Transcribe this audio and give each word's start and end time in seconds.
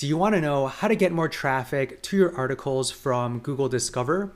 Do 0.00 0.06
you 0.08 0.16
want 0.16 0.34
to 0.34 0.40
know 0.40 0.66
how 0.66 0.88
to 0.88 0.96
get 0.96 1.12
more 1.12 1.28
traffic 1.28 2.00
to 2.04 2.16
your 2.16 2.34
articles 2.34 2.90
from 2.90 3.38
Google 3.40 3.68
Discover? 3.68 4.32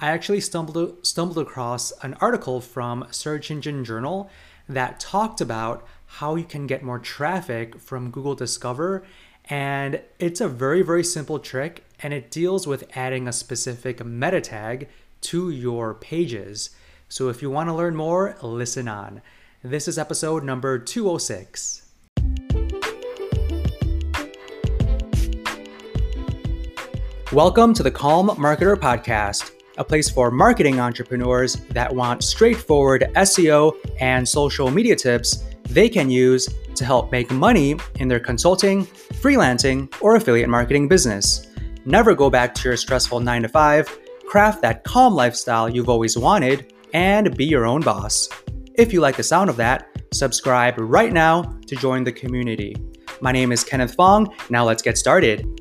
I 0.00 0.08
actually 0.08 0.40
stumbled, 0.40 1.06
stumbled 1.06 1.38
across 1.38 1.92
an 2.02 2.14
article 2.14 2.60
from 2.60 3.06
Search 3.12 3.52
Engine 3.52 3.84
Journal 3.84 4.28
that 4.68 4.98
talked 4.98 5.40
about 5.40 5.86
how 6.06 6.34
you 6.34 6.42
can 6.42 6.66
get 6.66 6.82
more 6.82 6.98
traffic 6.98 7.78
from 7.78 8.10
Google 8.10 8.34
Discover. 8.34 9.04
And 9.44 10.00
it's 10.18 10.40
a 10.40 10.48
very, 10.48 10.82
very 10.82 11.04
simple 11.04 11.38
trick, 11.38 11.84
and 12.02 12.12
it 12.12 12.28
deals 12.28 12.66
with 12.66 12.90
adding 12.96 13.28
a 13.28 13.32
specific 13.32 14.04
meta 14.04 14.40
tag 14.40 14.88
to 15.20 15.50
your 15.50 15.94
pages. 15.94 16.70
So 17.08 17.28
if 17.28 17.42
you 17.42 17.48
want 17.48 17.68
to 17.68 17.74
learn 17.74 17.94
more, 17.94 18.36
listen 18.42 18.88
on. 18.88 19.22
This 19.62 19.86
is 19.86 19.98
episode 19.98 20.42
number 20.42 20.80
206. 20.80 21.85
Welcome 27.36 27.74
to 27.74 27.82
the 27.82 27.90
Calm 27.90 28.28
Marketer 28.28 28.76
Podcast, 28.76 29.50
a 29.76 29.84
place 29.84 30.08
for 30.08 30.30
marketing 30.30 30.80
entrepreneurs 30.80 31.56
that 31.68 31.94
want 31.94 32.24
straightforward 32.24 33.10
SEO 33.14 33.76
and 34.00 34.26
social 34.26 34.70
media 34.70 34.96
tips 34.96 35.44
they 35.64 35.90
can 35.90 36.08
use 36.08 36.48
to 36.74 36.82
help 36.82 37.12
make 37.12 37.30
money 37.30 37.76
in 37.96 38.08
their 38.08 38.20
consulting, 38.20 38.86
freelancing, 38.86 39.94
or 40.00 40.16
affiliate 40.16 40.48
marketing 40.48 40.88
business. 40.88 41.48
Never 41.84 42.14
go 42.14 42.30
back 42.30 42.54
to 42.54 42.68
your 42.70 42.76
stressful 42.78 43.20
9 43.20 43.42
to 43.42 43.48
5, 43.50 43.98
craft 44.26 44.62
that 44.62 44.82
calm 44.84 45.14
lifestyle 45.14 45.68
you've 45.68 45.90
always 45.90 46.16
wanted, 46.16 46.72
and 46.94 47.36
be 47.36 47.44
your 47.44 47.66
own 47.66 47.82
boss. 47.82 48.30
If 48.76 48.94
you 48.94 49.02
like 49.02 49.18
the 49.18 49.22
sound 49.22 49.50
of 49.50 49.56
that, 49.56 49.90
subscribe 50.14 50.76
right 50.78 51.12
now 51.12 51.42
to 51.66 51.76
join 51.76 52.02
the 52.02 52.12
community. 52.12 52.74
My 53.20 53.30
name 53.30 53.52
is 53.52 53.62
Kenneth 53.62 53.94
Fong. 53.94 54.34
Now 54.48 54.64
let's 54.64 54.80
get 54.80 54.96
started. 54.96 55.55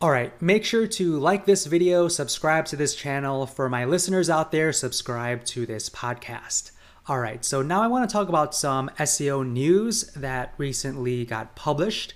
All 0.00 0.12
right, 0.12 0.30
make 0.40 0.64
sure 0.64 0.86
to 0.86 1.18
like 1.18 1.44
this 1.44 1.66
video, 1.66 2.06
subscribe 2.06 2.66
to 2.66 2.76
this 2.76 2.94
channel. 2.94 3.46
For 3.46 3.68
my 3.68 3.84
listeners 3.84 4.30
out 4.30 4.52
there, 4.52 4.72
subscribe 4.72 5.44
to 5.46 5.66
this 5.66 5.90
podcast. 5.90 6.70
All 7.08 7.18
right, 7.18 7.44
so 7.44 7.62
now 7.62 7.82
I 7.82 7.88
want 7.88 8.08
to 8.08 8.12
talk 8.12 8.28
about 8.28 8.54
some 8.54 8.92
SEO 9.00 9.44
news 9.44 10.04
that 10.12 10.54
recently 10.56 11.24
got 11.24 11.56
published. 11.56 12.14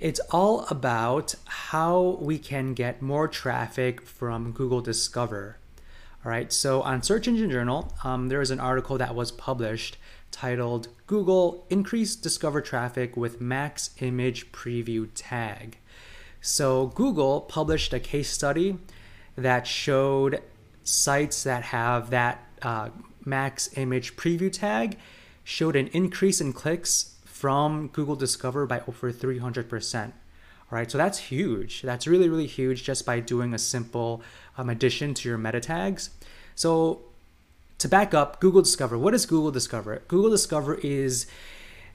It's 0.00 0.18
all 0.32 0.66
about 0.70 1.36
how 1.44 2.18
we 2.20 2.36
can 2.36 2.74
get 2.74 3.00
more 3.00 3.28
traffic 3.28 4.04
from 4.04 4.50
Google 4.50 4.80
Discover. 4.80 5.56
All 6.24 6.32
right, 6.32 6.52
so 6.52 6.82
on 6.82 7.04
Search 7.04 7.28
Engine 7.28 7.52
Journal, 7.52 7.94
um, 8.02 8.26
there 8.28 8.40
is 8.40 8.50
an 8.50 8.58
article 8.58 8.98
that 8.98 9.14
was 9.14 9.30
published 9.30 9.98
titled 10.32 10.88
Google 11.06 11.64
Increase 11.70 12.16
Discover 12.16 12.62
Traffic 12.62 13.16
with 13.16 13.40
Max 13.40 13.90
Image 14.00 14.50
Preview 14.50 15.08
Tag. 15.14 15.76
So 16.40 16.86
Google 16.88 17.42
published 17.42 17.92
a 17.92 18.00
case 18.00 18.30
study 18.30 18.78
that 19.36 19.66
showed 19.66 20.42
sites 20.84 21.42
that 21.44 21.64
have 21.64 22.10
that 22.10 22.46
uh, 22.62 22.90
max 23.24 23.70
image 23.76 24.16
preview 24.16 24.52
tag 24.52 24.96
showed 25.44 25.76
an 25.76 25.88
increase 25.88 26.40
in 26.40 26.52
clicks 26.52 27.16
from 27.24 27.88
Google 27.88 28.16
Discover 28.16 28.66
by 28.66 28.82
over 28.86 29.12
300%. 29.12 30.04
All 30.04 30.12
right, 30.70 30.90
so 30.90 30.98
that's 30.98 31.18
huge. 31.18 31.82
That's 31.82 32.06
really, 32.06 32.28
really 32.28 32.46
huge 32.46 32.84
just 32.84 33.04
by 33.04 33.20
doing 33.20 33.52
a 33.52 33.58
simple 33.58 34.22
um, 34.56 34.70
addition 34.70 35.14
to 35.14 35.28
your 35.28 35.38
meta 35.38 35.58
tags. 35.58 36.10
So 36.54 37.00
to 37.78 37.88
back 37.88 38.14
up, 38.14 38.40
Google 38.40 38.62
Discover, 38.62 38.98
what 38.98 39.14
is 39.14 39.26
Google 39.26 39.50
Discover? 39.50 40.02
Google 40.06 40.30
Discover 40.30 40.76
is 40.76 41.26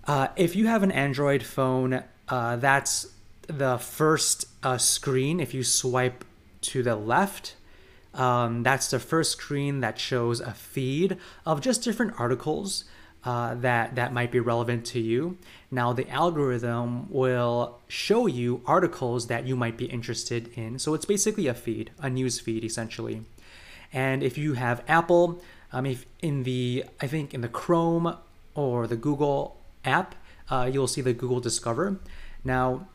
uh, 0.07 0.27
if 0.35 0.55
you 0.55 0.67
have 0.67 0.83
an 0.83 0.91
Android 0.91 1.43
phone, 1.43 2.03
uh, 2.27 2.55
that's 2.57 3.07
the 3.47 3.77
first 3.77 4.45
uh, 4.63 4.77
screen, 4.77 5.39
if 5.39 5.53
you 5.53 5.63
swipe 5.63 6.25
to 6.61 6.83
the 6.83 6.95
left, 6.95 7.55
um, 8.13 8.63
that's 8.63 8.89
the 8.89 8.99
first 8.99 9.33
screen 9.33 9.81
that 9.81 9.99
shows 9.99 10.39
a 10.39 10.53
feed 10.53 11.17
of 11.45 11.61
just 11.61 11.83
different 11.83 12.19
articles 12.19 12.85
uh, 13.25 13.55
that 13.55 13.95
that 13.95 14.13
might 14.13 14.31
be 14.31 14.39
relevant 14.39 14.85
to 14.85 14.99
you. 14.99 15.37
Now 15.71 15.93
the 15.93 16.09
algorithm 16.09 17.11
will 17.11 17.79
show 17.87 18.27
you 18.27 18.61
articles 18.65 19.27
that 19.27 19.45
you 19.45 19.55
might 19.55 19.77
be 19.77 19.85
interested 19.85 20.49
in. 20.55 20.79
So 20.79 20.93
it's 20.93 21.05
basically 21.05 21.47
a 21.47 21.53
feed, 21.53 21.91
a 21.99 22.09
news 22.09 22.39
feed 22.39 22.63
essentially. 22.63 23.23
And 23.91 24.21
if 24.23 24.37
you 24.37 24.53
have 24.53 24.83
Apple, 24.87 25.41
um, 25.73 25.85
if 25.85 26.05
in 26.21 26.43
the 26.43 26.85
I 27.01 27.07
think 27.07 27.33
in 27.33 27.41
the 27.41 27.49
Chrome 27.49 28.15
or 28.53 28.87
the 28.87 28.95
Google 28.95 29.57
app, 29.83 30.15
uh, 30.49 30.69
you'll 30.71 30.87
see 30.87 31.01
the 31.01 31.13
Google 31.13 31.39
Discover. 31.39 31.99
Now 32.43 32.87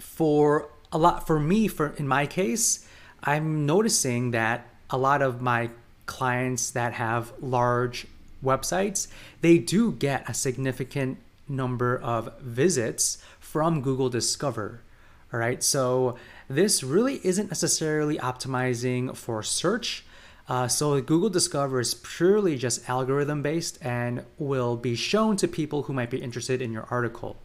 for 0.00 0.68
a 0.92 0.98
lot 0.98 1.26
for 1.26 1.38
me 1.38 1.68
for 1.68 1.88
in 1.96 2.08
my 2.08 2.26
case 2.26 2.86
i'm 3.22 3.66
noticing 3.66 4.30
that 4.32 4.66
a 4.90 4.98
lot 4.98 5.22
of 5.22 5.40
my 5.40 5.70
clients 6.06 6.70
that 6.70 6.94
have 6.94 7.32
large 7.40 8.06
websites 8.44 9.06
they 9.40 9.58
do 9.58 9.92
get 9.92 10.28
a 10.28 10.34
significant 10.34 11.18
number 11.48 11.98
of 11.98 12.32
visits 12.40 13.18
from 13.38 13.82
google 13.82 14.08
discover 14.08 14.80
all 15.32 15.38
right 15.38 15.62
so 15.62 16.16
this 16.48 16.82
really 16.82 17.20
isn't 17.22 17.48
necessarily 17.48 18.18
optimizing 18.18 19.16
for 19.16 19.42
search 19.42 20.04
uh, 20.50 20.66
so 20.66 21.00
Google 21.00 21.30
Discover 21.30 21.78
is 21.78 21.94
purely 21.94 22.56
just 22.56 22.88
algorithm 22.88 23.40
based 23.40 23.78
and 23.80 24.24
will 24.36 24.76
be 24.76 24.96
shown 24.96 25.36
to 25.36 25.46
people 25.46 25.84
who 25.84 25.92
might 25.92 26.10
be 26.10 26.20
interested 26.20 26.60
in 26.60 26.72
your 26.72 26.88
article. 26.90 27.36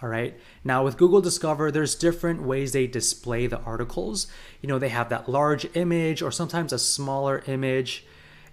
All 0.00 0.08
right. 0.08 0.38
Now 0.62 0.84
with 0.84 0.96
Google 0.96 1.20
Discover, 1.20 1.72
there's 1.72 1.94
different 1.96 2.42
ways 2.42 2.72
they 2.72 2.86
display 2.86 3.46
the 3.46 3.60
articles. 3.60 4.28
You 4.62 4.68
know, 4.68 4.78
they 4.78 4.90
have 4.90 5.08
that 5.08 5.28
large 5.28 5.66
image 5.76 6.22
or 6.22 6.30
sometimes 6.30 6.72
a 6.72 6.78
smaller 6.78 7.42
image. 7.46 8.06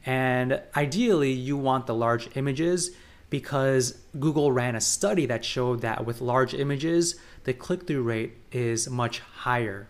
And 0.06 0.62
ideally, 0.76 1.32
you 1.32 1.56
want 1.56 1.86
the 1.86 1.94
large 1.94 2.36
images 2.36 2.92
because 3.30 3.98
Google 4.20 4.52
ran 4.52 4.76
a 4.76 4.82
study 4.82 5.26
that 5.28 5.46
showed 5.46 5.82
that 5.82 6.06
with 6.06 6.22
large 6.22 6.54
images, 6.54 7.16
the 7.44 7.54
click 7.54 7.86
through 7.86 8.04
rate 8.04 8.34
is 8.52 8.90
much 8.90 9.20
higher. 9.20 9.88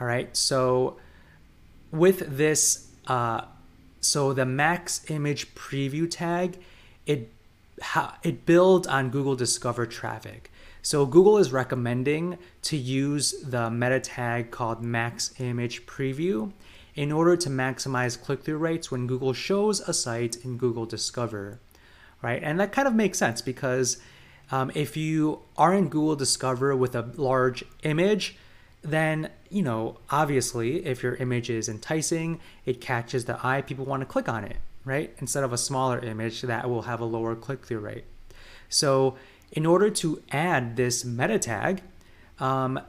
All 0.00 0.06
right. 0.06 0.34
So 0.34 0.98
with 1.90 2.36
this, 2.36 2.88
uh, 3.06 3.42
so 4.00 4.32
the 4.32 4.46
max 4.46 5.10
image 5.10 5.54
preview 5.54 6.10
tag, 6.10 6.58
it 7.06 7.30
how 7.80 8.14
it 8.22 8.46
builds 8.46 8.86
on 8.86 9.10
Google 9.10 9.36
Discover 9.36 9.86
traffic. 9.86 10.50
So 10.82 11.04
Google 11.04 11.38
is 11.38 11.52
recommending 11.52 12.38
to 12.62 12.76
use 12.76 13.34
the 13.42 13.70
meta 13.70 14.00
tag 14.00 14.50
called 14.50 14.82
Max 14.82 15.34
Image 15.38 15.86
Preview 15.86 16.52
in 16.94 17.12
order 17.12 17.36
to 17.36 17.48
maximize 17.48 18.20
click-through 18.20 18.58
rates 18.58 18.90
when 18.90 19.06
Google 19.06 19.32
shows 19.32 19.80
a 19.80 19.92
site 19.92 20.36
in 20.44 20.56
Google 20.56 20.86
Discover, 20.86 21.60
right? 22.22 22.42
And 22.42 22.58
that 22.60 22.72
kind 22.72 22.88
of 22.88 22.94
makes 22.94 23.18
sense 23.18 23.42
because 23.42 23.98
um, 24.50 24.72
if 24.74 24.96
you 24.96 25.40
are 25.56 25.74
in 25.74 25.88
Google 25.88 26.16
Discover 26.16 26.74
with 26.76 26.94
a 26.94 27.10
large 27.16 27.64
image, 27.82 28.36
then 28.82 29.30
you 29.50 29.62
know 29.62 29.98
obviously 30.08 30.86
if 30.86 31.02
your 31.02 31.14
image 31.16 31.50
is 31.50 31.68
enticing, 31.68 32.40
it 32.64 32.80
catches 32.80 33.26
the 33.26 33.38
eye, 33.46 33.60
people 33.60 33.84
want 33.84 34.00
to 34.00 34.06
click 34.06 34.28
on 34.28 34.44
it 34.44 34.56
right? 34.84 35.14
Instead 35.18 35.44
of 35.44 35.52
a 35.52 35.58
smaller 35.58 35.98
image 35.98 36.42
that 36.42 36.68
will 36.68 36.82
have 36.82 37.00
a 37.00 37.04
lower 37.04 37.34
click-through 37.34 37.80
rate. 37.80 38.04
So 38.68 39.16
in 39.52 39.66
order 39.66 39.90
to 39.90 40.22
add 40.30 40.76
this 40.76 41.04
meta 41.04 41.38
tag, 41.38 41.82
um, 42.38 42.80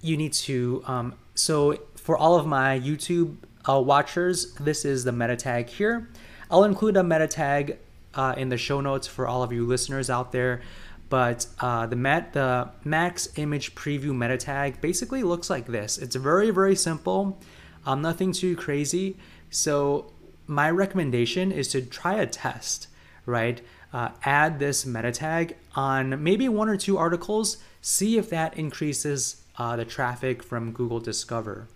you 0.00 0.16
need 0.16 0.32
to, 0.32 0.82
um, 0.86 1.14
so 1.34 1.78
for 1.96 2.16
all 2.16 2.36
of 2.36 2.46
my 2.46 2.78
YouTube 2.78 3.36
uh, 3.68 3.80
watchers, 3.80 4.54
this 4.54 4.84
is 4.84 5.04
the 5.04 5.12
meta 5.12 5.36
tag 5.36 5.68
here. 5.68 6.08
I'll 6.50 6.64
include 6.64 6.96
a 6.96 7.02
meta 7.02 7.26
tag 7.26 7.78
uh, 8.14 8.34
in 8.36 8.48
the 8.48 8.56
show 8.56 8.80
notes 8.80 9.06
for 9.06 9.26
all 9.26 9.42
of 9.42 9.52
you 9.52 9.66
listeners 9.66 10.10
out 10.10 10.32
there. 10.32 10.62
But 11.08 11.46
uh, 11.58 11.86
the, 11.86 11.96
met, 11.96 12.32
the 12.34 12.70
max 12.84 13.28
image 13.36 13.74
preview 13.74 14.16
meta 14.16 14.36
tag 14.36 14.80
basically 14.80 15.22
looks 15.24 15.50
like 15.50 15.66
this. 15.66 15.98
It's 15.98 16.14
very, 16.14 16.50
very 16.50 16.76
simple. 16.76 17.38
Um, 17.84 18.00
nothing 18.00 18.32
too 18.32 18.54
crazy. 18.56 19.16
So 19.50 20.12
my 20.50 20.68
recommendation 20.68 21.52
is 21.52 21.68
to 21.68 21.80
try 21.80 22.14
a 22.14 22.26
test, 22.26 22.88
right? 23.24 23.60
Uh, 23.92 24.10
add 24.24 24.58
this 24.58 24.84
meta 24.84 25.12
tag 25.12 25.56
on 25.74 26.22
maybe 26.22 26.48
one 26.48 26.68
or 26.68 26.76
two 26.76 26.98
articles, 26.98 27.58
see 27.80 28.18
if 28.18 28.28
that 28.30 28.58
increases 28.58 29.42
uh, 29.56 29.76
the 29.76 29.84
traffic 29.84 30.42
from 30.42 30.72
Google 30.72 30.98
Discover, 30.98 31.68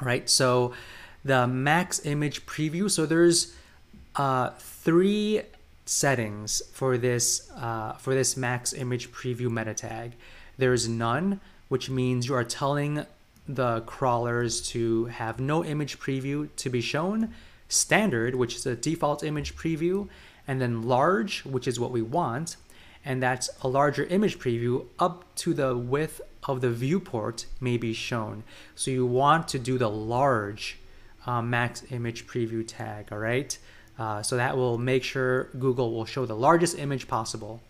right? 0.00 0.30
So 0.30 0.72
the 1.24 1.46
max 1.46 2.04
image 2.06 2.46
preview, 2.46 2.88
so 2.88 3.04
there's 3.04 3.54
uh, 4.14 4.50
three 4.58 5.42
settings 5.84 6.62
for 6.72 6.96
this 6.96 7.50
uh, 7.56 7.94
for 7.94 8.14
this 8.14 8.36
max 8.36 8.72
image 8.72 9.10
preview 9.10 9.50
meta 9.50 9.74
tag. 9.74 10.12
There's 10.56 10.88
none, 10.88 11.40
which 11.68 11.90
means 11.90 12.28
you 12.28 12.34
are 12.34 12.44
telling 12.44 13.06
the 13.48 13.80
crawlers 13.80 14.60
to 14.68 15.06
have 15.06 15.40
no 15.40 15.64
image 15.64 15.98
preview 15.98 16.48
to 16.56 16.70
be 16.70 16.80
shown 16.80 17.32
standard, 17.72 18.34
which 18.34 18.54
is 18.56 18.66
a 18.66 18.76
default 18.76 19.22
image 19.22 19.56
preview, 19.56 20.08
and 20.46 20.60
then 20.60 20.82
large, 20.82 21.44
which 21.44 21.66
is 21.66 21.78
what 21.78 21.90
we 21.90 22.02
want, 22.02 22.56
and 23.04 23.22
that's 23.22 23.50
a 23.62 23.68
larger 23.68 24.04
image 24.04 24.38
preview 24.38 24.86
up 24.98 25.24
to 25.36 25.54
the 25.54 25.76
width 25.76 26.20
of 26.44 26.60
the 26.60 26.70
viewport 26.70 27.46
may 27.60 27.76
be 27.76 27.92
shown. 27.92 28.42
So 28.74 28.90
you 28.90 29.06
want 29.06 29.48
to 29.48 29.58
do 29.58 29.78
the 29.78 29.90
large 29.90 30.78
uh, 31.26 31.42
max 31.42 31.84
image 31.90 32.26
preview 32.26 32.66
tag, 32.66 33.08
all 33.12 33.18
right? 33.18 33.56
Uh, 33.98 34.22
so 34.22 34.36
that 34.36 34.56
will 34.56 34.78
make 34.78 35.04
sure 35.04 35.44
Google 35.58 35.92
will 35.92 36.04
show 36.04 36.26
the 36.26 36.36
largest 36.36 36.78
image 36.78 37.06
possible. 37.06 37.60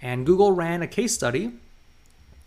And 0.00 0.26
Google 0.26 0.52
ran 0.52 0.82
a 0.82 0.86
case 0.86 1.14
study. 1.14 1.52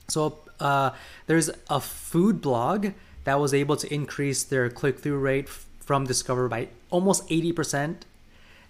So 0.08 0.38
uh, 0.60 0.92
there's 1.26 1.50
a 1.70 1.82
food 1.82 2.42
blog 2.42 2.90
that 3.24 3.40
was 3.40 3.54
able 3.54 3.76
to 3.78 3.94
increase 3.94 4.44
their 4.44 4.70
click-through 4.70 5.20
rate 5.20 5.50
from 5.88 6.06
Discover 6.06 6.50
by 6.50 6.68
almost 6.90 7.28
80%. 7.30 8.02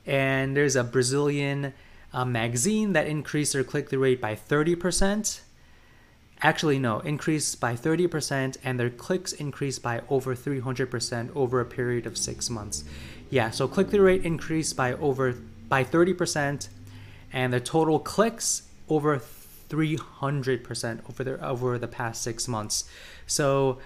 And 0.05 0.55
there's 0.55 0.75
a 0.75 0.83
Brazilian 0.83 1.73
uh, 2.13 2.23
magazine 2.23 2.93
that 2.93 3.07
increased 3.07 3.53
their 3.53 3.63
click-through 3.63 3.99
rate 3.99 4.21
by 4.21 4.35
30%. 4.35 5.41
Actually, 6.41 6.77
no, 6.77 6.99
increased 6.99 7.59
by 7.59 7.73
30%, 7.73 8.57
and 8.63 8.79
their 8.79 8.91
clicks 8.91 9.33
increased 9.33 9.81
by 9.81 10.03
over 10.07 10.35
300% 10.35 11.35
over 11.35 11.59
a 11.59 11.65
period 11.65 12.05
of 12.05 12.15
six 12.15 12.51
months. 12.51 12.83
Yeah, 13.31 13.49
so 13.49 13.67
click-through 13.67 14.05
rate 14.05 14.23
increased 14.23 14.77
by 14.77 14.93
over 14.93 15.33
by 15.67 15.83
30%, 15.83 16.69
and 17.33 17.51
the 17.51 17.59
total 17.59 17.97
clicks 17.99 18.69
over 18.87 19.19
300% 19.69 20.99
over 21.09 21.23
the 21.23 21.45
over 21.45 21.79
the 21.79 21.87
past 21.87 22.21
six 22.21 22.47
months. 22.47 22.87
So 23.25 23.79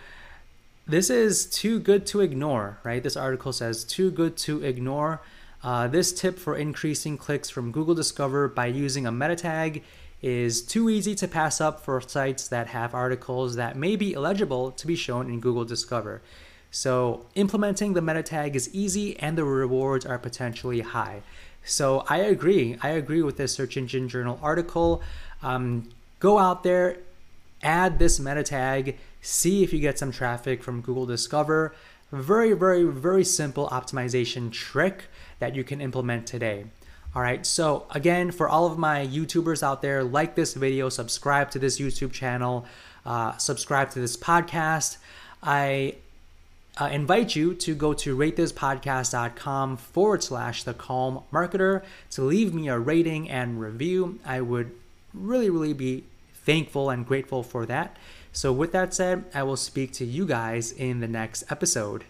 this 0.88 1.10
is 1.10 1.46
too 1.46 1.80
good 1.80 2.06
to 2.08 2.22
ignore, 2.22 2.80
right? 2.84 3.02
This 3.02 3.16
article 3.16 3.54
says 3.54 3.84
too 3.84 4.12
good 4.12 4.38
to 4.38 4.64
ignore. 4.64 5.22
Uh, 5.64 5.88
this 5.88 6.12
tip 6.12 6.40
for 6.40 6.56
increasing 6.56 7.18
clicks 7.18 7.50
from 7.50 7.72
Google 7.72 7.94
Discover 7.94 8.48
by 8.50 8.66
using 8.66 9.06
a 9.06 9.12
meta 9.12 9.36
tag 9.36 9.84
is 10.22 10.62
too 10.62 10.90
easy 10.90 11.16
to 11.16 11.28
pass 11.28 11.62
up 11.62 11.84
for 11.84 12.00
sites 12.02 12.48
that 12.48 12.68
have 12.68 12.94
articles 12.94 13.56
that 13.56 13.76
may 13.76 13.96
be 13.96 14.14
illegible 14.14 14.72
to 14.72 14.88
be 14.88 14.96
shown 14.96 15.30
in 15.30 15.40
Google 15.40 15.66
Discover. 15.66 16.22
So 16.72 17.26
implementing 17.36 17.94
the 17.94 18.02
meta 18.02 18.24
tag 18.24 18.56
is 18.56 18.74
easy 18.74 19.20
and 19.20 19.38
the 19.38 19.44
rewards 19.44 20.06
are 20.06 20.18
potentially 20.18 20.82
high. 20.82 21.22
So 21.64 22.06
I 22.08 22.18
agree. 22.18 22.78
I 22.82 22.90
agree 22.90 23.22
with 23.22 23.38
this 23.38 23.54
Search 23.54 23.78
Engine 23.78 24.08
Journal 24.08 24.40
article. 24.42 25.02
Um, 25.44 25.90
go 26.20 26.38
out 26.38 26.64
there, 26.64 26.98
add 27.62 28.00
this 28.00 28.20
meta 28.20 28.44
tag, 28.44 28.98
see 29.22 29.64
if 29.64 29.72
you 29.72 29.80
get 29.80 30.00
some 30.00 30.12
traffic 30.12 30.64
from 30.64 30.82
Google 30.82 31.06
Discover. 31.06 31.74
Very, 32.12 32.54
very, 32.54 32.84
very 32.84 33.24
simple 33.24 33.70
optimization 33.70 34.52
trick 34.52 35.06
that 35.40 35.56
you 35.56 35.64
can 35.64 35.80
implement 35.80 36.28
today. 36.28 36.66
All 37.14 37.22
right, 37.22 37.46
so 37.46 37.88
again, 37.92 38.32
for 38.32 38.48
all 38.48 38.66
of 38.66 38.78
my 38.78 39.06
YouTubers 39.06 39.64
out 39.64 39.82
there, 39.82 40.04
like 40.04 40.36
this 40.36 40.54
video, 40.54 40.88
subscribe 40.88 41.52
to 41.52 41.60
this 41.60 41.78
YouTube 41.80 42.14
channel, 42.14 42.66
uh, 43.06 43.36
subscribe 43.38 43.92
to 43.92 44.00
this 44.00 44.16
podcast. 44.16 44.98
I 45.44 45.96
uh, 46.80 46.86
invite 46.86 47.36
you 47.36 47.54
to 47.54 47.76
go 47.76 47.94
to 47.94 48.16
ratethispodcast.com 48.16 49.78
forward 49.78 50.24
slash 50.24 50.64
the 50.64 50.74
calm 50.74 51.24
marketer 51.34 51.84
to 52.12 52.22
leave 52.22 52.54
me 52.54 52.70
a 52.70 52.80
rating 52.80 53.30
and 53.30 53.60
review. 53.60 54.20
I 54.26 54.40
would 54.40 54.72
really, 55.14 55.50
really 55.50 55.74
be 55.74 56.06
thankful 56.34 56.90
and 56.90 57.06
grateful 57.06 57.44
for 57.44 57.66
that. 57.66 57.98
So, 58.34 58.54
with 58.54 58.72
that 58.72 58.94
said, 58.94 59.26
I 59.34 59.44
will 59.44 59.58
speak 59.58 59.92
to 59.94 60.06
you 60.06 60.26
guys 60.26 60.72
in 60.72 61.00
the 61.02 61.08
next 61.08 61.44
episode. 61.50 62.06